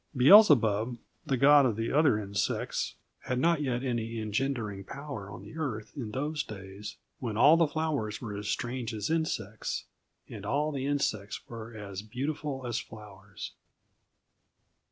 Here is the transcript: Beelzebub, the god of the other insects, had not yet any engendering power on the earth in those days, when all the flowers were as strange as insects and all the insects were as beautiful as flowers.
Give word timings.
Beelzebub, 0.17 0.97
the 1.27 1.37
god 1.37 1.63
of 1.67 1.75
the 1.75 1.91
other 1.91 2.17
insects, 2.17 2.95
had 3.27 3.37
not 3.37 3.61
yet 3.61 3.83
any 3.83 4.19
engendering 4.19 4.83
power 4.83 5.29
on 5.29 5.43
the 5.43 5.55
earth 5.59 5.95
in 5.95 6.09
those 6.09 6.41
days, 6.41 6.97
when 7.19 7.37
all 7.37 7.55
the 7.55 7.67
flowers 7.67 8.19
were 8.19 8.35
as 8.35 8.47
strange 8.47 8.95
as 8.95 9.11
insects 9.11 9.85
and 10.27 10.43
all 10.43 10.71
the 10.71 10.87
insects 10.87 11.47
were 11.47 11.75
as 11.75 12.01
beautiful 12.01 12.65
as 12.65 12.79
flowers. 12.79 13.51